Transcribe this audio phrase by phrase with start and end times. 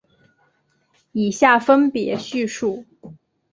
[1.11, 2.87] 以下分别叙述。